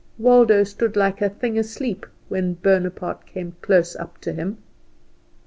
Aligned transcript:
Waldo 0.17 0.63
stood 0.63 0.95
like 0.95 1.21
a 1.21 1.29
thing 1.29 1.59
asleep 1.59 2.07
when 2.27 2.55
Bonaparte 2.55 3.27
came 3.27 3.55
close 3.61 3.95
up 3.95 4.17
to 4.21 4.33
him. 4.33 4.57